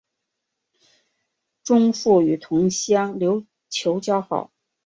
[1.63, 4.51] 钟复与同乡刘球交好。